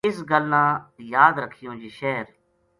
اس 0.07 0.17
گل 0.29 0.43
نا 0.51 0.63
یاد 1.15 1.35
رکھیوں 1.43 1.75
جے 1.79 1.89
شہر 1.99 2.25